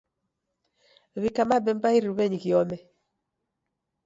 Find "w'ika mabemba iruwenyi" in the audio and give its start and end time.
1.21-2.37